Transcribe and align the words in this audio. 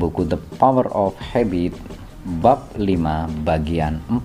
buku 0.00 0.24
The 0.24 0.40
Power 0.56 0.88
of 0.96 1.12
Habit 1.20 1.76
bab 2.40 2.72
5 2.80 3.44
bagian 3.44 4.00
4 4.08 4.24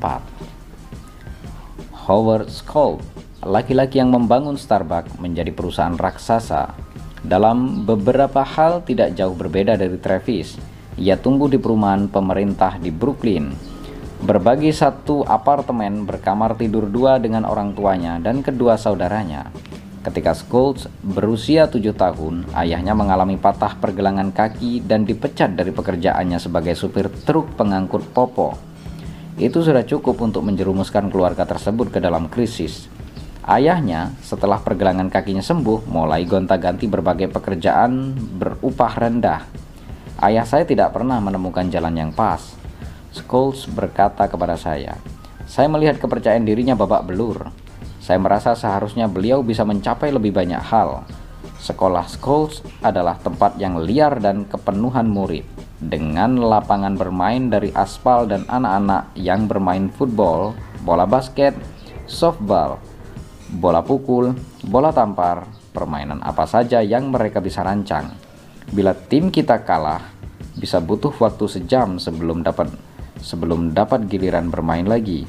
Howard 2.07 2.47
Schultz 2.47 3.03
laki-laki 3.45 4.01
yang 4.01 4.09
membangun 4.09 4.57
Starbucks 4.57 5.21
menjadi 5.21 5.53
perusahaan 5.53 5.93
raksasa. 5.93 6.73
Dalam 7.21 7.85
beberapa 7.85 8.41
hal 8.41 8.81
tidak 8.85 9.13
jauh 9.13 9.37
berbeda 9.37 9.77
dari 9.77 9.97
Travis. 10.01 10.57
Ia 10.97 11.17
tumbuh 11.17 11.49
di 11.49 11.61
perumahan 11.61 12.09
pemerintah 12.09 12.81
di 12.81 12.89
Brooklyn. 12.89 13.53
Berbagi 14.21 14.73
satu 14.73 15.21
apartemen 15.27 16.09
berkamar 16.09 16.57
tidur 16.57 16.89
dua 16.89 17.21
dengan 17.21 17.45
orang 17.45 17.77
tuanya 17.77 18.17
dan 18.17 18.41
kedua 18.41 18.79
saudaranya 18.79 19.51
Ketika 20.05 20.37
Schultz 20.37 20.85
berusia 21.01 21.65
tujuh 21.65 21.97
tahun, 21.97 22.45
ayahnya 22.53 22.93
mengalami 22.93 23.41
patah 23.41 23.73
pergelangan 23.73 24.29
kaki 24.29 24.85
dan 24.85 25.01
dipecat 25.01 25.57
dari 25.57 25.73
pekerjaannya 25.73 26.37
sebagai 26.37 26.77
supir 26.77 27.09
truk 27.25 27.57
pengangkut 27.57 28.13
popo. 28.13 28.53
Itu 29.41 29.65
sudah 29.65 29.81
cukup 29.81 30.21
untuk 30.21 30.45
menjerumuskan 30.45 31.09
keluarga 31.09 31.49
tersebut 31.49 31.89
ke 31.89 31.97
dalam 31.97 32.29
krisis. 32.29 32.85
Ayahnya, 33.49 34.13
setelah 34.21 34.61
pergelangan 34.61 35.09
kakinya 35.09 35.41
sembuh, 35.41 35.89
mulai 35.89 36.21
gonta-ganti 36.29 36.85
berbagai 36.85 37.33
pekerjaan 37.33 38.13
berupah 38.13 38.93
rendah. 39.01 39.41
Ayah 40.21 40.45
saya 40.45 40.69
tidak 40.69 40.93
pernah 40.93 41.17
menemukan 41.17 41.65
jalan 41.73 41.97
yang 41.97 42.13
pas. 42.13 42.53
Schultz 43.09 43.65
berkata 43.65 44.29
kepada 44.29 44.53
saya, 44.53 45.01
"Saya 45.49 45.65
melihat 45.65 45.97
kepercayaan 45.97 46.45
dirinya 46.45 46.77
babak 46.77 47.09
belur. 47.09 47.64
Saya 48.05 48.21
merasa 48.21 48.53
seharusnya 48.53 49.09
beliau 49.09 49.41
bisa 49.41 49.65
mencapai 49.65 50.13
lebih 50.13 50.29
banyak 50.29 50.61
hal. 50.61 51.09
Sekolah 51.57 52.05
Schools 52.05 52.61
adalah 52.85 53.17
tempat 53.17 53.57
yang 53.57 53.81
liar 53.81 54.21
dan 54.21 54.45
kepenuhan 54.45 55.09
murid, 55.09 55.41
dengan 55.81 56.37
lapangan 56.37 56.93
bermain 56.93 57.49
dari 57.49 57.73
aspal 57.73 58.29
dan 58.29 58.45
anak-anak 58.45 59.09
yang 59.17 59.49
bermain 59.49 59.89
football, 59.89 60.53
bola 60.85 61.09
basket, 61.09 61.57
softball, 62.05 62.77
bola 63.57 63.81
pukul, 63.81 64.37
bola 64.69 64.93
tampar, 64.93 65.49
permainan 65.73 66.21
apa 66.21 66.45
saja 66.45 66.85
yang 66.85 67.09
mereka 67.09 67.41
bisa 67.41 67.65
rancang. 67.65 68.13
Bila 68.69 68.93
tim 68.93 69.33
kita 69.33 69.65
kalah, 69.65 70.13
bisa 70.53 70.77
butuh 70.77 71.09
waktu 71.17 71.49
sejam 71.49 71.97
sebelum 71.97 72.45
dapat 72.45 72.69
sebelum 73.17 73.73
dapat 73.73 74.05
giliran 74.05 74.53
bermain 74.53 74.85
lagi 74.85 75.25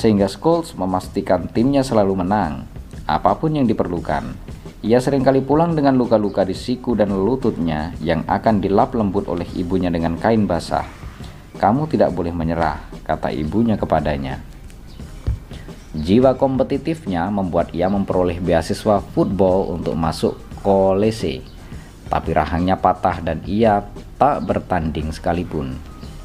sehingga 0.00 0.32
Scholes 0.32 0.72
memastikan 0.80 1.44
timnya 1.52 1.84
selalu 1.84 2.24
menang, 2.24 2.64
apa 3.04 3.36
pun 3.36 3.52
yang 3.52 3.68
diperlukan. 3.68 4.32
Ia 4.80 4.96
sering 4.96 5.20
kali 5.20 5.44
pulang 5.44 5.76
dengan 5.76 6.00
luka-luka 6.00 6.40
di 6.40 6.56
siku 6.56 6.96
dan 6.96 7.12
lututnya 7.12 7.92
yang 8.00 8.24
akan 8.24 8.64
dilap 8.64 8.96
lembut 8.96 9.28
oleh 9.28 9.44
ibunya 9.52 9.92
dengan 9.92 10.16
kain 10.16 10.48
basah. 10.48 10.88
Kamu 11.60 11.84
tidak 11.92 12.16
boleh 12.16 12.32
menyerah, 12.32 12.80
kata 13.04 13.28
ibunya 13.28 13.76
kepadanya. 13.76 14.40
Jiwa 15.92 16.32
kompetitifnya 16.40 17.28
membuat 17.28 17.76
ia 17.76 17.92
memperoleh 17.92 18.40
beasiswa 18.40 19.04
football 19.12 19.76
untuk 19.76 19.92
masuk 20.00 20.40
kolese, 20.64 21.44
tapi 22.08 22.32
rahangnya 22.32 22.80
patah 22.80 23.20
dan 23.20 23.44
ia 23.44 23.84
tak 24.16 24.48
bertanding 24.48 25.12
sekalipun 25.12 25.76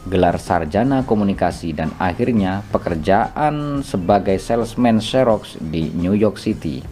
gelar 0.06 0.38
sarjana 0.38 1.02
komunikasi 1.02 1.74
dan 1.74 1.90
akhirnya 1.98 2.62
pekerjaan 2.70 3.82
sebagai 3.82 4.38
salesman 4.38 5.02
Xerox 5.02 5.58
di 5.58 5.90
New 5.98 6.14
York 6.14 6.38
City. 6.38 6.86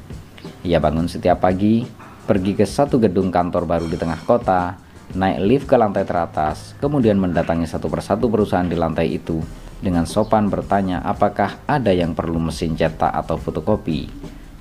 Ia 0.65 0.81
bangun 0.81 1.05
setiap 1.05 1.45
pagi, 1.45 1.85
pergi 2.25 2.57
ke 2.57 2.65
satu 2.65 2.97
gedung 2.97 3.29
kantor 3.29 3.69
baru 3.69 3.85
di 3.85 4.01
tengah 4.01 4.17
kota, 4.25 4.73
naik 5.13 5.39
lift 5.45 5.65
ke 5.69 5.77
lantai 5.77 6.09
teratas, 6.09 6.73
kemudian 6.81 7.21
mendatangi 7.21 7.69
satu 7.69 7.85
persatu 7.85 8.33
perusahaan 8.33 8.65
di 8.65 8.73
lantai 8.73 9.13
itu 9.13 9.37
dengan 9.83 10.07
sopan 10.07 10.47
bertanya 10.47 11.03
apakah 11.03 11.59
ada 11.67 11.91
yang 11.91 12.15
perlu 12.15 12.39
mesin 12.39 12.73
cetak 12.73 13.11
atau 13.13 13.35
fotokopi. 13.35 14.07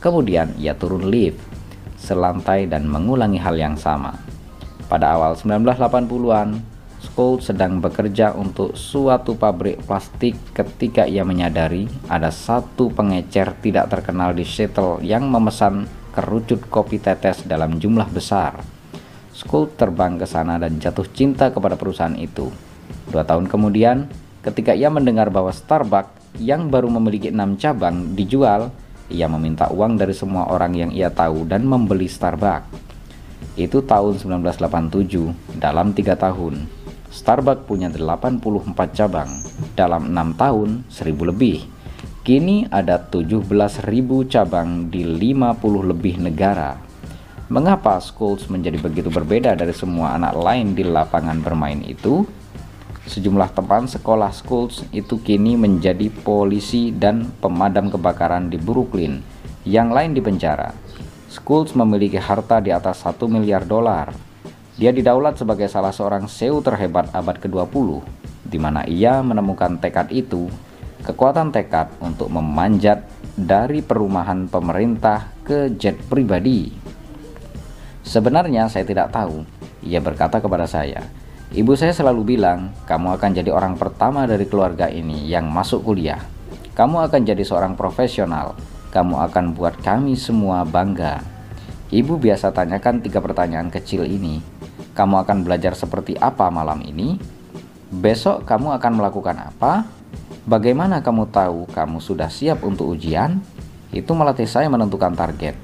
Kemudian 0.02 0.58
ia 0.58 0.74
turun 0.74 1.06
lift 1.08 1.38
selantai 1.94 2.66
dan 2.66 2.90
mengulangi 2.90 3.38
hal 3.38 3.54
yang 3.54 3.78
sama. 3.78 4.18
Pada 4.90 5.14
awal 5.14 5.38
1980-an, 5.38 6.71
School 7.02 7.42
sedang 7.42 7.82
bekerja 7.82 8.30
untuk 8.30 8.78
suatu 8.78 9.34
pabrik 9.34 9.82
plastik 9.82 10.38
ketika 10.54 11.02
ia 11.02 11.26
menyadari 11.26 11.90
ada 12.06 12.30
satu 12.30 12.94
pengecer 12.94 13.58
tidak 13.58 13.90
terkenal 13.90 14.30
di 14.30 14.46
Seattle 14.46 15.02
yang 15.02 15.26
memesan 15.26 15.90
kerucut 16.14 16.62
kopi 16.70 17.02
tetes 17.02 17.42
dalam 17.42 17.82
jumlah 17.82 18.06
besar. 18.06 18.62
School 19.34 19.74
terbang 19.74 20.14
ke 20.14 20.30
sana 20.30 20.62
dan 20.62 20.78
jatuh 20.78 21.08
cinta 21.10 21.50
kepada 21.50 21.74
perusahaan 21.74 22.14
itu. 22.14 22.54
Dua 23.10 23.26
tahun 23.26 23.50
kemudian, 23.50 24.06
ketika 24.46 24.70
ia 24.70 24.86
mendengar 24.86 25.26
bahwa 25.32 25.50
Starbucks 25.50 26.38
yang 26.38 26.70
baru 26.70 26.86
memiliki 26.86 27.34
enam 27.34 27.58
cabang 27.58 28.14
dijual, 28.14 28.70
ia 29.10 29.26
meminta 29.26 29.66
uang 29.74 29.98
dari 29.98 30.14
semua 30.14 30.46
orang 30.52 30.72
yang 30.78 30.90
ia 30.94 31.10
tahu 31.10 31.50
dan 31.50 31.66
membeli 31.66 32.06
Starbucks. 32.06 32.78
Itu 33.58 33.82
tahun 33.84 34.22
1987, 34.22 35.58
dalam 35.58 35.92
tiga 35.92 36.14
tahun. 36.14 36.81
Starbucks 37.12 37.68
punya 37.68 37.92
84 37.92 38.40
cabang 38.96 39.28
dalam 39.76 40.08
enam 40.08 40.32
tahun 40.32 40.88
1000 40.88 41.28
lebih. 41.28 41.68
Kini 42.24 42.64
ada 42.72 42.96
17.000 42.96 43.84
cabang 44.32 44.88
di 44.88 45.04
50 45.04 45.92
lebih 45.92 46.24
negara. 46.24 46.80
Mengapa 47.52 48.00
Schools 48.00 48.48
menjadi 48.48 48.80
begitu 48.80 49.12
berbeda 49.12 49.52
dari 49.52 49.76
semua 49.76 50.16
anak 50.16 50.32
lain 50.40 50.72
di 50.72 50.88
lapangan 50.88 51.36
bermain 51.44 51.84
itu? 51.84 52.24
Sejumlah 53.04 53.52
teman 53.52 53.84
sekolah 53.84 54.32
Schools 54.32 54.88
itu 54.88 55.20
kini 55.20 55.60
menjadi 55.60 56.08
polisi 56.08 56.96
dan 56.96 57.28
pemadam 57.44 57.92
kebakaran 57.92 58.48
di 58.48 58.56
Brooklyn, 58.56 59.20
yang 59.68 59.92
lain 59.92 60.16
di 60.16 60.24
penjara. 60.24 60.72
Schools 61.28 61.76
memiliki 61.76 62.16
harta 62.16 62.56
di 62.64 62.72
atas 62.72 63.04
1 63.04 63.20
miliar 63.28 63.68
dolar 63.68 64.31
dia 64.72 64.88
didaulat 64.88 65.36
sebagai 65.36 65.68
salah 65.68 65.92
seorang 65.92 66.24
CEO 66.24 66.64
terhebat 66.64 67.12
abad 67.12 67.36
ke-20, 67.36 68.00
di 68.48 68.56
mana 68.56 68.88
ia 68.88 69.20
menemukan 69.20 69.76
tekad 69.76 70.08
itu, 70.08 70.48
kekuatan 71.04 71.52
tekad 71.52 71.92
untuk 72.00 72.32
memanjat 72.32 73.04
dari 73.36 73.84
perumahan 73.84 74.48
pemerintah 74.48 75.28
ke 75.44 75.76
jet 75.76 76.00
pribadi. 76.08 76.72
Sebenarnya 78.00 78.64
saya 78.72 78.88
tidak 78.88 79.12
tahu, 79.12 79.44
ia 79.84 80.00
berkata 80.00 80.40
kepada 80.40 80.64
saya. 80.64 81.04
Ibu 81.52 81.76
saya 81.76 81.92
selalu 81.92 82.32
bilang, 82.32 82.72
kamu 82.88 83.20
akan 83.20 83.30
jadi 83.36 83.52
orang 83.52 83.76
pertama 83.76 84.24
dari 84.24 84.48
keluarga 84.48 84.88
ini 84.88 85.28
yang 85.28 85.52
masuk 85.52 85.84
kuliah. 85.84 86.24
Kamu 86.72 87.04
akan 87.04 87.28
jadi 87.28 87.44
seorang 87.44 87.76
profesional. 87.76 88.56
Kamu 88.88 89.20
akan 89.20 89.52
buat 89.52 89.76
kami 89.84 90.16
semua 90.16 90.64
bangga. 90.64 91.20
Ibu 91.92 92.16
biasa 92.16 92.56
tanyakan 92.56 93.04
tiga 93.04 93.20
pertanyaan 93.20 93.68
kecil 93.68 94.08
ini 94.08 94.61
kamu 94.92 95.24
akan 95.24 95.44
belajar 95.44 95.72
seperti 95.72 96.16
apa 96.20 96.52
malam 96.52 96.80
ini? 96.84 97.16
Besok 97.92 98.44
kamu 98.44 98.76
akan 98.76 98.92
melakukan 99.00 99.36
apa? 99.52 99.88
Bagaimana 100.44 101.00
kamu 101.00 101.28
tahu 101.28 101.68
kamu 101.72 102.00
sudah 102.00 102.28
siap 102.28 102.64
untuk 102.64 102.92
ujian? 102.92 103.40
Itu 103.92 104.16
melatih 104.16 104.48
saya 104.48 104.68
menentukan 104.72 105.12
target. 105.12 105.56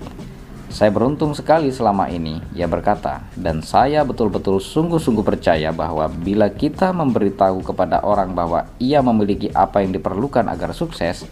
Saya 0.69 0.93
beruntung 0.93 1.33
sekali 1.33 1.73
selama 1.73 2.13
ini, 2.13 2.45
ia 2.53 2.69
berkata, 2.69 3.25
dan 3.33 3.65
saya 3.65 4.05
betul-betul 4.05 4.61
sungguh-sungguh 4.61 5.25
percaya 5.25 5.73
bahwa 5.73 6.05
bila 6.13 6.53
kita 6.53 6.93
memberitahu 6.93 7.65
kepada 7.65 8.05
orang 8.05 8.37
bahwa 8.37 8.69
ia 8.77 9.01
memiliki 9.01 9.49
apa 9.57 9.81
yang 9.81 9.97
diperlukan 9.97 10.45
agar 10.45 10.77
sukses, 10.77 11.25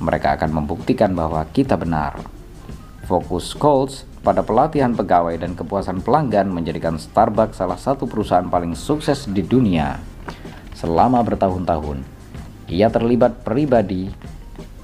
mereka 0.00 0.40
akan 0.40 0.64
membuktikan 0.64 1.12
bahwa 1.12 1.44
kita 1.52 1.76
benar. 1.76 2.16
Fokus 3.04 3.52
Colts 3.52 4.08
pada 4.28 4.44
pelatihan 4.44 4.92
pegawai 4.92 5.40
dan 5.40 5.56
kepuasan 5.56 6.04
pelanggan 6.04 6.52
menjadikan 6.52 7.00
Starbucks 7.00 7.64
salah 7.64 7.80
satu 7.80 8.04
perusahaan 8.04 8.44
paling 8.44 8.76
sukses 8.76 9.24
di 9.24 9.40
dunia 9.40 9.96
selama 10.76 11.24
bertahun-tahun. 11.24 12.04
Ia 12.68 12.92
terlibat 12.92 13.40
pribadi, 13.40 14.12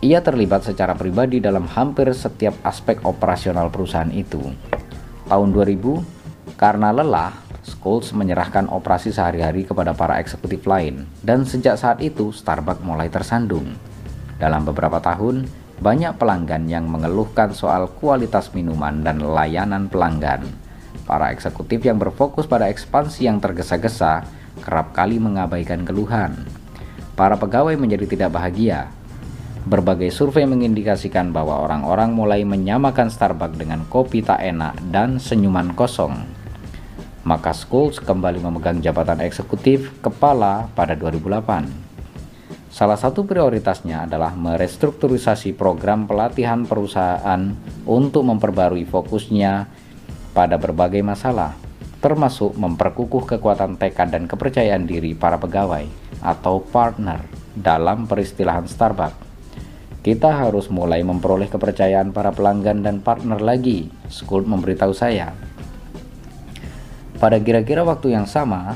ia 0.00 0.24
terlibat 0.24 0.64
secara 0.64 0.96
pribadi 0.96 1.44
dalam 1.44 1.68
hampir 1.68 2.08
setiap 2.16 2.56
aspek 2.64 3.04
operasional 3.04 3.68
perusahaan 3.68 4.08
itu. 4.08 4.40
Tahun 5.28 5.48
2000, 5.52 6.56
karena 6.56 6.88
lelah, 6.96 7.36
Scholes 7.60 8.16
menyerahkan 8.16 8.72
operasi 8.72 9.12
sehari-hari 9.12 9.68
kepada 9.68 9.92
para 9.92 10.24
eksekutif 10.24 10.64
lain, 10.64 11.04
dan 11.20 11.44
sejak 11.44 11.76
saat 11.76 12.00
itu 12.00 12.32
Starbucks 12.32 12.80
mulai 12.80 13.12
tersandung. 13.12 13.76
Dalam 14.40 14.64
beberapa 14.64 15.04
tahun, 15.04 15.44
banyak 15.84 16.16
pelanggan 16.16 16.64
yang 16.64 16.88
mengeluhkan 16.88 17.52
soal 17.52 17.92
kualitas 18.00 18.56
minuman 18.56 19.04
dan 19.04 19.20
layanan 19.20 19.92
pelanggan. 19.92 20.48
Para 21.04 21.28
eksekutif 21.28 21.84
yang 21.84 22.00
berfokus 22.00 22.48
pada 22.48 22.72
ekspansi 22.72 23.28
yang 23.28 23.36
tergesa-gesa 23.36 24.24
kerap 24.64 24.96
kali 24.96 25.20
mengabaikan 25.20 25.84
keluhan. 25.84 26.48
Para 27.12 27.36
pegawai 27.36 27.76
menjadi 27.76 28.08
tidak 28.08 28.32
bahagia. 28.32 28.88
Berbagai 29.68 30.08
survei 30.08 30.48
mengindikasikan 30.48 31.36
bahwa 31.36 31.68
orang-orang 31.68 32.16
mulai 32.16 32.40
menyamakan 32.48 33.12
Starbucks 33.12 33.60
dengan 33.60 33.84
kopi 33.92 34.24
tak 34.24 34.40
enak 34.40 34.80
dan 34.88 35.20
senyuman 35.20 35.76
kosong. 35.76 36.16
Maka 37.28 37.52
Schultz 37.52 38.00
kembali 38.00 38.40
memegang 38.40 38.80
jabatan 38.80 39.20
eksekutif 39.20 39.92
kepala 40.00 40.68
pada 40.72 40.96
2008. 40.96 41.83
Salah 42.74 42.98
satu 42.98 43.22
prioritasnya 43.22 44.02
adalah 44.02 44.34
merestrukturisasi 44.34 45.54
program 45.54 46.10
pelatihan 46.10 46.66
perusahaan 46.66 47.54
untuk 47.86 48.26
memperbarui 48.26 48.82
fokusnya 48.82 49.70
pada 50.34 50.58
berbagai 50.58 50.98
masalah, 51.06 51.54
termasuk 52.02 52.58
memperkukuh 52.58 53.30
kekuatan 53.30 53.78
tekad 53.78 54.10
dan 54.10 54.26
kepercayaan 54.26 54.90
diri 54.90 55.14
para 55.14 55.38
pegawai 55.38 55.86
atau 56.18 56.66
partner 56.66 57.22
dalam 57.54 58.10
peristilahan 58.10 58.66
Starbucks. 58.66 59.22
Kita 60.02 60.34
harus 60.34 60.66
mulai 60.66 61.06
memperoleh 61.06 61.46
kepercayaan 61.46 62.10
para 62.10 62.34
pelanggan 62.34 62.82
dan 62.82 62.98
partner 62.98 63.38
lagi, 63.38 63.86
School 64.10 64.50
memberitahu 64.50 64.90
saya. 64.90 65.30
Pada 67.22 67.38
kira-kira 67.38 67.86
waktu 67.86 68.18
yang 68.18 68.26
sama, 68.26 68.74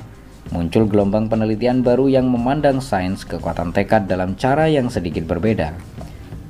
muncul 0.49 0.89
gelombang 0.89 1.29
penelitian 1.29 1.85
baru 1.85 2.09
yang 2.09 2.29
memandang 2.29 2.81
sains 2.81 3.25
kekuatan 3.25 3.73
tekad 3.73 4.09
dalam 4.09 4.37
cara 4.37 4.69
yang 4.69 4.89
sedikit 4.89 5.29
berbeda. 5.29 5.77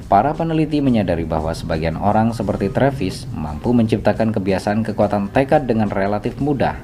Para 0.09 0.33
peneliti 0.33 0.81
menyadari 0.81 1.29
bahwa 1.29 1.53
sebagian 1.53 2.01
orang 2.01 2.33
seperti 2.33 2.73
Travis 2.73 3.29
mampu 3.37 3.77
menciptakan 3.77 4.33
kebiasaan 4.33 4.81
kekuatan 4.81 5.29
tekad 5.29 5.69
dengan 5.69 5.93
relatif 5.93 6.41
mudah, 6.41 6.81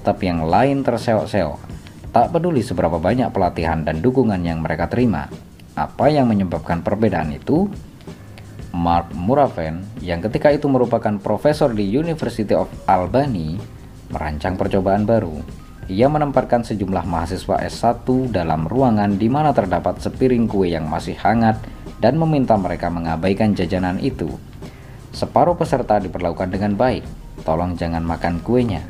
tapi 0.00 0.32
yang 0.32 0.48
lain 0.48 0.80
terseok-seok, 0.80 1.60
tak 2.08 2.32
peduli 2.32 2.64
seberapa 2.64 2.96
banyak 2.96 3.28
pelatihan 3.34 3.84
dan 3.84 4.00
dukungan 4.00 4.40
yang 4.40 4.64
mereka 4.64 4.88
terima. 4.88 5.28
Apa 5.74 6.08
yang 6.08 6.30
menyebabkan 6.30 6.80
perbedaan 6.80 7.34
itu? 7.36 7.66
Mark 8.74 9.10
Muraven, 9.14 9.86
yang 10.02 10.18
ketika 10.22 10.50
itu 10.50 10.66
merupakan 10.66 11.14
profesor 11.18 11.70
di 11.70 11.86
University 11.86 12.54
of 12.54 12.66
Albany, 12.90 13.54
merancang 14.10 14.58
percobaan 14.58 15.06
baru. 15.06 15.63
Ia 15.84 16.08
menempatkan 16.08 16.64
sejumlah 16.64 17.04
mahasiswa 17.04 17.60
S1 17.60 18.08
dalam 18.32 18.64
ruangan 18.64 19.20
di 19.20 19.28
mana 19.28 19.52
terdapat 19.52 20.00
sepiring 20.00 20.48
kue 20.48 20.72
yang 20.72 20.88
masih 20.88 21.12
hangat 21.20 21.60
dan 22.00 22.16
meminta 22.16 22.56
mereka 22.56 22.88
mengabaikan 22.88 23.52
jajanan 23.52 24.00
itu. 24.00 24.32
Separuh 25.12 25.52
peserta 25.52 26.00
diperlakukan 26.00 26.48
dengan 26.48 26.72
baik. 26.72 27.04
Tolong 27.44 27.76
jangan 27.76 28.00
makan 28.00 28.40
kuenya. 28.40 28.80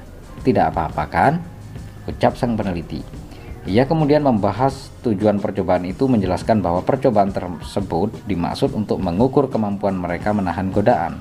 Tidak 0.47 0.71
apa-apa 0.71 1.05
kan? 1.11 1.43
Ucap 2.07 2.39
sang 2.39 2.55
peneliti. 2.55 3.03
Ia 3.67 3.91
kemudian 3.91 4.23
membahas 4.23 4.95
tujuan 5.03 5.43
percobaan 5.43 5.83
itu 5.89 6.07
menjelaskan 6.07 6.63
bahwa 6.63 6.87
percobaan 6.87 7.35
tersebut 7.35 8.15
dimaksud 8.29 8.71
untuk 8.71 9.03
mengukur 9.03 9.51
kemampuan 9.51 9.99
mereka 9.99 10.31
menahan 10.31 10.71
godaan. 10.71 11.19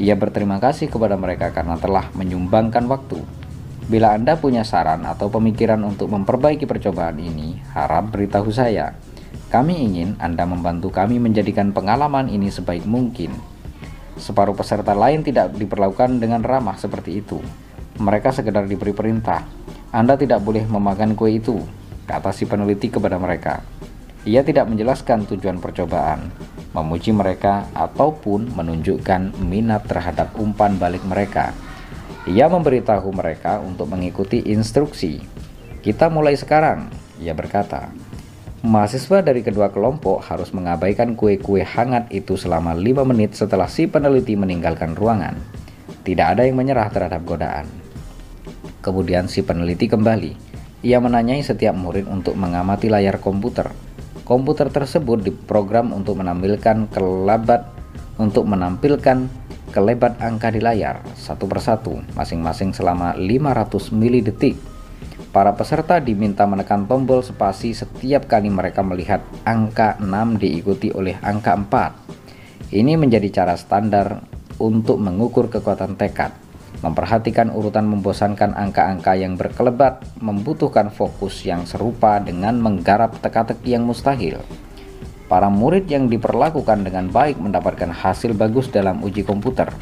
Ia 0.00 0.16
berterima 0.16 0.56
kasih 0.62 0.88
kepada 0.88 1.20
mereka 1.20 1.52
karena 1.52 1.76
telah 1.76 2.08
menyumbangkan 2.16 2.88
waktu. 2.88 3.43
Bila 3.84 4.16
Anda 4.16 4.40
punya 4.40 4.64
saran 4.64 5.04
atau 5.04 5.28
pemikiran 5.28 5.80
untuk 5.84 6.08
memperbaiki 6.08 6.64
percobaan 6.64 7.20
ini, 7.20 7.60
harap 7.76 8.10
beritahu 8.10 8.48
saya. 8.48 8.96
Kami 9.52 9.74
ingin 9.76 10.16
Anda 10.18 10.48
membantu 10.48 10.88
kami 10.88 11.20
menjadikan 11.20 11.70
pengalaman 11.70 12.32
ini 12.32 12.48
sebaik 12.48 12.88
mungkin. 12.88 13.36
Separuh 14.16 14.56
peserta 14.56 14.96
lain 14.96 15.20
tidak 15.20 15.52
diperlakukan 15.54 16.16
dengan 16.22 16.40
ramah 16.40 16.80
seperti 16.80 17.20
itu. 17.20 17.38
Mereka 18.00 18.34
sekedar 18.34 18.66
diberi 18.66 18.90
perintah, 18.90 19.46
anda 19.94 20.18
tidak 20.18 20.42
boleh 20.42 20.66
memakan 20.66 21.14
kue 21.14 21.38
itu, 21.38 21.54
kata 22.10 22.34
si 22.34 22.50
peneliti 22.50 22.90
kepada 22.90 23.14
mereka. 23.14 23.62
Ia 24.26 24.42
tidak 24.42 24.66
menjelaskan 24.66 25.22
tujuan 25.30 25.62
percobaan, 25.62 26.34
memuji 26.74 27.14
mereka, 27.14 27.70
ataupun 27.70 28.58
menunjukkan 28.58 29.38
minat 29.46 29.86
terhadap 29.86 30.34
umpan 30.34 30.82
balik 30.82 31.06
mereka. 31.06 31.54
Ia 32.24 32.48
memberitahu 32.48 33.12
mereka 33.12 33.60
untuk 33.60 33.92
mengikuti 33.92 34.40
instruksi. 34.48 35.20
Kita 35.84 36.08
mulai 36.08 36.32
sekarang, 36.40 36.88
ia 37.20 37.36
berkata. 37.36 37.92
Mahasiswa 38.64 39.20
dari 39.20 39.44
kedua 39.44 39.68
kelompok 39.68 40.24
harus 40.24 40.48
mengabaikan 40.56 41.20
kue-kue 41.20 41.60
hangat 41.60 42.08
itu 42.08 42.40
selama 42.40 42.72
5 42.72 43.04
menit 43.04 43.36
setelah 43.36 43.68
si 43.68 43.84
peneliti 43.84 44.40
meninggalkan 44.40 44.96
ruangan. 44.96 45.36
Tidak 46.00 46.24
ada 46.24 46.48
yang 46.48 46.56
menyerah 46.56 46.88
terhadap 46.88 47.28
godaan. 47.28 47.68
Kemudian 48.80 49.28
si 49.28 49.44
peneliti 49.44 49.84
kembali. 49.84 50.32
Ia 50.80 51.04
menanyai 51.04 51.44
setiap 51.44 51.76
murid 51.76 52.08
untuk 52.08 52.40
mengamati 52.40 52.88
layar 52.88 53.20
komputer. 53.20 53.68
Komputer 54.24 54.72
tersebut 54.72 55.20
diprogram 55.20 55.92
untuk 55.92 56.24
menampilkan 56.24 56.88
kelebat 56.88 57.68
untuk 58.16 58.48
menampilkan 58.48 59.28
kelebat 59.74 60.22
angka 60.22 60.54
di 60.54 60.62
layar 60.62 61.02
satu 61.18 61.50
persatu 61.50 61.98
masing-masing 62.14 62.70
selama 62.70 63.18
500 63.18 63.90
mili 63.90 64.22
detik. 64.22 64.54
Para 65.34 65.50
peserta 65.58 65.98
diminta 65.98 66.46
menekan 66.46 66.86
tombol 66.86 67.26
spasi 67.26 67.74
setiap 67.74 68.30
kali 68.30 68.54
mereka 68.54 68.86
melihat 68.86 69.18
angka 69.42 69.98
6 69.98 70.38
diikuti 70.38 70.94
oleh 70.94 71.18
angka 71.18 71.58
4. 71.58 72.70
Ini 72.70 72.94
menjadi 72.94 73.42
cara 73.42 73.58
standar 73.58 74.22
untuk 74.62 75.02
mengukur 75.02 75.50
kekuatan 75.50 75.98
tekad. 75.98 76.30
Memperhatikan 76.86 77.50
urutan 77.50 77.90
membosankan 77.90 78.54
angka-angka 78.54 79.18
yang 79.18 79.34
berkelebat 79.34 80.06
membutuhkan 80.22 80.94
fokus 80.94 81.42
yang 81.42 81.66
serupa 81.66 82.22
dengan 82.22 82.62
menggarap 82.62 83.18
teka-teki 83.18 83.74
yang 83.74 83.82
mustahil. 83.82 84.38
Para 85.24 85.48
murid 85.48 85.88
yang 85.88 86.12
diperlakukan 86.12 86.84
dengan 86.84 87.08
baik 87.08 87.40
mendapatkan 87.40 87.88
hasil 87.88 88.36
bagus 88.36 88.68
dalam 88.68 89.00
uji 89.00 89.24
komputer. 89.24 89.72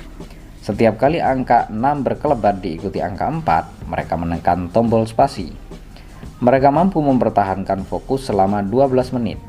Setiap 0.63 1.03
kali 1.03 1.19
angka 1.19 1.67
6 1.67 2.07
berkelebat 2.07 2.63
diikuti 2.63 3.03
angka 3.03 3.27
4, 3.27 3.91
mereka 3.91 4.15
menekan 4.15 4.71
tombol 4.71 5.03
spasi. 5.11 5.51
Mereka 6.39 6.71
mampu 6.71 7.03
mempertahankan 7.03 7.83
fokus 7.83 8.31
selama 8.31 8.63
12 8.63 9.15
menit. 9.19 9.43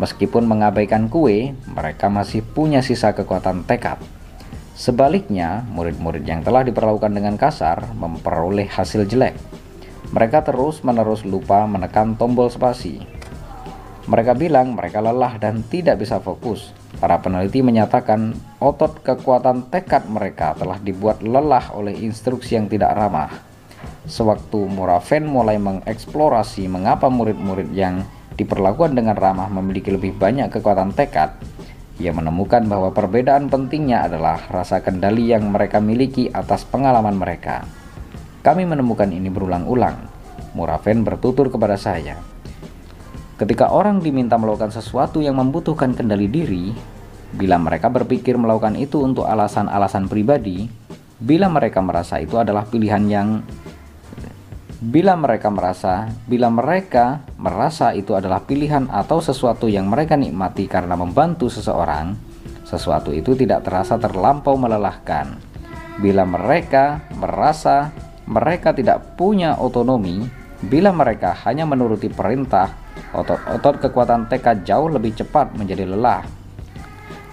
Meskipun 0.00 0.48
mengabaikan 0.48 1.12
kue, 1.12 1.52
mereka 1.68 2.08
masih 2.08 2.40
punya 2.40 2.80
sisa 2.80 3.12
kekuatan 3.12 3.68
tekad. 3.68 4.00
Sebaliknya, 4.74 5.62
murid-murid 5.70 6.26
yang 6.26 6.40
telah 6.40 6.64
diperlakukan 6.64 7.12
dengan 7.12 7.36
kasar 7.36 7.94
memperoleh 7.94 8.66
hasil 8.66 9.06
jelek. 9.06 9.36
Mereka 10.10 10.48
terus-menerus 10.48 11.22
lupa 11.22 11.68
menekan 11.68 12.16
tombol 12.18 12.50
spasi. 12.50 13.13
Mereka 14.04 14.36
bilang 14.36 14.76
mereka 14.76 15.00
lelah 15.00 15.40
dan 15.40 15.64
tidak 15.64 15.96
bisa 15.96 16.20
fokus. 16.20 16.76
Para 17.00 17.24
peneliti 17.24 17.64
menyatakan 17.64 18.36
otot 18.60 19.00
kekuatan 19.00 19.72
tekad 19.72 20.04
mereka 20.12 20.52
telah 20.52 20.76
dibuat 20.76 21.24
lelah 21.24 21.72
oleh 21.72 21.96
instruksi 21.96 22.60
yang 22.60 22.68
tidak 22.68 22.92
ramah. 22.92 23.32
Sewaktu 24.04 24.68
Muraven 24.68 25.24
mulai 25.24 25.56
mengeksplorasi 25.56 26.68
mengapa 26.68 27.08
murid-murid 27.08 27.72
yang 27.72 28.04
diperlakukan 28.36 28.92
dengan 28.92 29.16
ramah 29.16 29.48
memiliki 29.48 29.88
lebih 29.88 30.12
banyak 30.20 30.52
kekuatan 30.52 30.92
tekad, 30.92 31.40
ia 31.96 32.10
menemukan 32.10 32.66
bahwa 32.66 32.90
perbedaan 32.90 33.46
pentingnya 33.46 34.10
adalah 34.10 34.36
rasa 34.50 34.82
kendali 34.82 35.30
yang 35.30 35.46
mereka 35.48 35.78
miliki 35.78 36.26
atas 36.26 36.66
pengalaman 36.66 37.14
mereka. 37.14 37.62
Kami 38.42 38.66
menemukan 38.66 39.08
ini 39.08 39.30
berulang-ulang. 39.30 40.10
Muraven 40.52 41.06
bertutur 41.06 41.48
kepada 41.48 41.78
saya. 41.78 42.33
Ketika 43.34 43.74
orang 43.74 43.98
diminta 43.98 44.38
melakukan 44.38 44.70
sesuatu 44.70 45.18
yang 45.18 45.34
membutuhkan 45.34 45.90
kendali 45.90 46.30
diri, 46.30 46.70
bila 47.34 47.58
mereka 47.58 47.90
berpikir 47.90 48.38
melakukan 48.38 48.78
itu 48.78 49.02
untuk 49.02 49.26
alasan-alasan 49.26 50.06
pribadi, 50.06 50.70
bila 51.18 51.50
mereka 51.50 51.82
merasa 51.82 52.22
itu 52.22 52.38
adalah 52.38 52.62
pilihan 52.66 53.04
yang 53.10 53.28
Bila 54.84 55.16
mereka 55.16 55.48
merasa, 55.48 56.12
bila 56.28 56.52
mereka 56.52 57.24
merasa 57.40 57.96
itu 57.96 58.12
adalah 58.12 58.44
pilihan 58.44 58.84
atau 58.92 59.16
sesuatu 59.16 59.64
yang 59.64 59.88
mereka 59.88 60.12
nikmati 60.12 60.68
karena 60.68 60.92
membantu 60.92 61.48
seseorang, 61.48 62.12
sesuatu 62.68 63.08
itu 63.08 63.32
tidak 63.32 63.64
terasa 63.64 63.96
terlampau 63.96 64.60
melelahkan. 64.60 65.40
Bila 66.04 66.28
mereka 66.28 67.00
merasa 67.16 67.96
mereka 68.28 68.76
tidak 68.76 69.16
punya 69.16 69.56
otonomi, 69.56 70.28
bila 70.60 70.92
mereka 70.92 71.32
hanya 71.48 71.64
menuruti 71.64 72.12
perintah, 72.12 72.83
otot-otot 73.14 73.78
kekuatan 73.78 74.26
tekad 74.26 74.66
jauh 74.66 74.90
lebih 74.90 75.14
cepat 75.14 75.54
menjadi 75.54 75.86
lelah. 75.86 76.26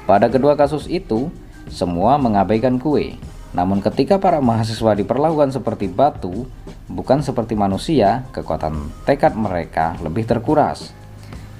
Pada 0.06 0.28
kedua 0.28 0.58
kasus 0.58 0.86
itu, 0.90 1.32
semua 1.72 2.18
mengabaikan 2.20 2.78
kue. 2.78 3.16
Namun 3.52 3.84
ketika 3.84 4.16
para 4.16 4.40
mahasiswa 4.40 4.96
diperlakukan 4.96 5.52
seperti 5.52 5.92
batu, 5.92 6.48
bukan 6.88 7.20
seperti 7.20 7.56
manusia, 7.56 8.24
kekuatan 8.32 8.92
tekad 9.04 9.36
mereka 9.36 10.00
lebih 10.00 10.24
terkuras. 10.24 10.96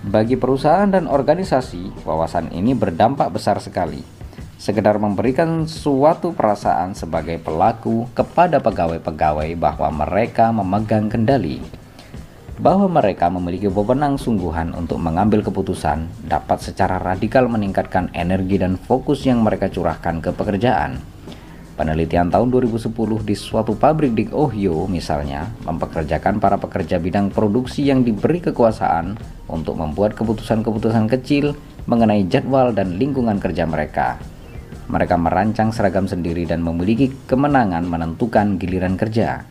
Bagi 0.02 0.40
perusahaan 0.40 0.90
dan 0.90 1.06
organisasi, 1.06 2.08
wawasan 2.08 2.50
ini 2.56 2.74
berdampak 2.74 3.30
besar 3.30 3.62
sekali. 3.62 4.02
Sekedar 4.62 4.98
memberikan 4.98 5.66
suatu 5.66 6.34
perasaan 6.38 6.94
sebagai 6.94 7.42
pelaku 7.42 8.06
kepada 8.14 8.62
pegawai-pegawai 8.62 9.58
bahwa 9.58 9.90
mereka 10.06 10.54
memegang 10.54 11.10
kendali, 11.10 11.62
bahwa 12.60 12.92
mereka 12.92 13.32
memiliki 13.32 13.72
wewenang 13.72 14.20
sungguhan 14.20 14.76
untuk 14.76 15.00
mengambil 15.00 15.46
keputusan 15.46 16.12
dapat 16.28 16.60
secara 16.60 17.00
radikal 17.00 17.48
meningkatkan 17.48 18.12
energi 18.12 18.60
dan 18.60 18.76
fokus 18.76 19.24
yang 19.24 19.40
mereka 19.40 19.72
curahkan 19.72 20.20
ke 20.20 20.36
pekerjaan. 20.36 21.00
Penelitian 21.80 22.30
tahun 22.30 22.52
2010 22.52 22.92
di 23.24 23.34
suatu 23.34 23.74
pabrik 23.74 24.14
di 24.14 24.28
Ohio 24.36 24.86
misalnya 24.86 25.50
mempekerjakan 25.66 26.38
para 26.38 26.60
pekerja 26.60 27.00
bidang 27.00 27.32
produksi 27.32 27.88
yang 27.88 28.04
diberi 28.04 28.44
kekuasaan 28.44 29.16
untuk 29.48 29.80
membuat 29.80 30.14
keputusan-keputusan 30.14 31.08
kecil 31.10 31.56
mengenai 31.88 32.28
jadwal 32.28 32.76
dan 32.76 33.00
lingkungan 33.00 33.40
kerja 33.40 33.66
mereka. 33.66 34.20
Mereka 34.92 35.16
merancang 35.16 35.72
seragam 35.72 36.06
sendiri 36.06 36.44
dan 36.44 36.60
memiliki 36.60 37.10
kemenangan 37.26 37.88
menentukan 37.88 38.60
giliran 38.60 39.00
kerja. 39.00 39.48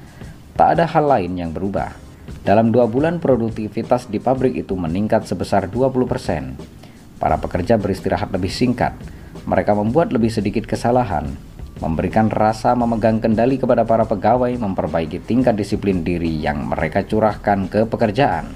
Tak 0.54 0.68
ada 0.76 0.84
hal 0.84 1.08
lain 1.08 1.32
yang 1.34 1.50
berubah. 1.56 2.09
Dalam 2.46 2.72
dua 2.72 2.90
bulan 2.90 3.18
produktivitas 3.18 4.08
di 4.08 4.18
pabrik 4.18 4.56
itu 4.58 4.74
meningkat 4.74 5.26
sebesar 5.26 5.68
20%. 5.68 6.58
Para 7.20 7.36
pekerja 7.36 7.76
beristirahat 7.76 8.32
lebih 8.32 8.50
singkat. 8.50 8.96
Mereka 9.44 9.76
membuat 9.76 10.10
lebih 10.14 10.32
sedikit 10.32 10.64
kesalahan 10.64 11.50
memberikan 11.80 12.28
rasa 12.28 12.76
memegang 12.76 13.18
kendali 13.24 13.56
kepada 13.56 13.88
para 13.88 14.04
pegawai 14.04 14.52
memperbaiki 14.52 15.24
tingkat 15.24 15.56
disiplin 15.56 16.04
diri 16.04 16.28
yang 16.28 16.68
mereka 16.68 17.08
curahkan 17.08 17.72
ke 17.72 17.88
pekerjaan. 17.88 18.52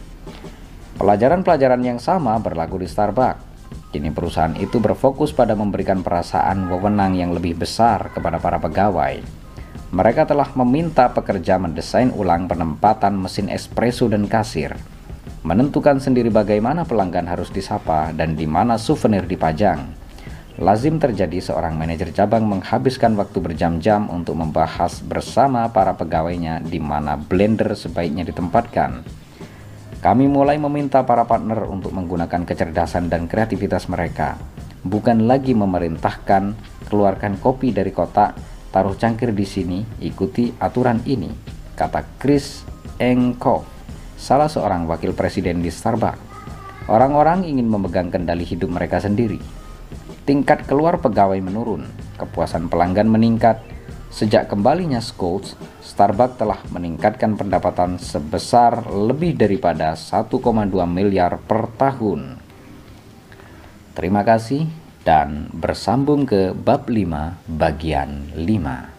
Pelajaran-pelajaran 1.01 1.83
yang 1.83 1.99
sama 1.99 2.37
berlaku 2.39 2.85
di 2.85 2.89
Starbucks. 2.89 3.57
Kini 3.91 4.11
perusahaan 4.11 4.55
itu 4.59 4.79
berfokus 4.79 5.31
pada 5.33 5.55
memberikan 5.55 6.03
perasaan 6.03 6.67
wewenang 6.71 7.15
yang 7.15 7.31
lebih 7.33 7.59
besar 7.59 8.13
kepada 8.13 8.39
para 8.39 8.59
pegawai. 8.61 9.44
Mereka 9.95 10.27
telah 10.27 10.51
meminta 10.59 11.07
pekerja 11.15 11.55
mendesain 11.55 12.11
ulang 12.11 12.51
penempatan 12.51 13.15
mesin 13.15 13.47
espresso 13.47 14.11
dan 14.11 14.27
kasir, 14.27 14.75
menentukan 15.47 16.03
sendiri 16.03 16.35
bagaimana 16.35 16.83
pelanggan 16.83 17.31
harus 17.31 17.55
disapa 17.55 18.11
dan 18.11 18.35
di 18.35 18.51
mana 18.51 18.75
souvenir 18.75 19.23
dipajang 19.23 20.03
Lazim 20.55 21.03
terjadi 21.03 21.43
seorang 21.43 21.75
manajer 21.75 22.15
cabang 22.15 22.47
menghabiskan 22.47 23.19
waktu 23.19 23.43
berjam-jam 23.43 24.07
untuk 24.07 24.39
membahas 24.39 25.03
bersama 25.03 25.67
para 25.75 25.99
pegawainya 25.99 26.63
di 26.63 26.79
mana 26.79 27.19
blender 27.19 27.75
sebaiknya 27.75 28.23
ditempatkan. 28.23 29.03
Kami 29.99 30.31
mulai 30.31 30.55
meminta 30.63 31.03
para 31.03 31.27
partner 31.27 31.67
untuk 31.67 31.91
menggunakan 31.91 32.47
kecerdasan 32.47 33.11
dan 33.11 33.27
kreativitas 33.27 33.91
mereka, 33.91 34.39
bukan 34.87 35.27
lagi 35.27 35.59
memerintahkan 35.59 36.55
keluarkan 36.87 37.35
kopi 37.43 37.75
dari 37.75 37.91
kotak, 37.91 38.39
taruh 38.75 38.99
cangkir 38.99 39.31
di 39.31 39.47
sini, 39.47 39.87
ikuti 40.03 40.51
aturan 40.59 40.99
ini, 41.07 41.31
kata 41.79 42.19
Chris 42.19 42.67
Engkov, 42.99 43.63
salah 44.19 44.51
seorang 44.51 44.91
wakil 44.91 45.15
presiden 45.15 45.63
di 45.63 45.71
Starbucks. 45.71 46.35
Orang-orang 46.91 47.47
ingin 47.47 47.71
memegang 47.71 48.11
kendali 48.11 48.43
hidup 48.43 48.75
mereka 48.75 48.99
sendiri, 48.99 49.39
tingkat 50.27 50.67
keluar 50.67 50.99
pegawai 50.99 51.39
menurun, 51.39 51.87
kepuasan 52.19 52.67
pelanggan 52.67 53.07
meningkat. 53.07 53.63
Sejak 54.11 54.51
kembalinya 54.51 54.99
Scouts, 54.99 55.55
Starbucks 55.79 56.39
telah 56.39 56.59
meningkatkan 56.75 57.39
pendapatan 57.39 58.03
sebesar 58.03 58.91
lebih 58.91 59.39
daripada 59.39 59.95
1,2 59.95 60.35
miliar 60.87 61.39
per 61.43 61.71
tahun. 61.79 62.39
Terima 63.95 64.27
kasih 64.27 64.84
dan 65.05 65.53
bersambung 65.53 66.25
ke 66.25 66.57
bab 66.57 66.89
5 66.89 67.45
bagian 67.47 68.33
5. 68.35 68.94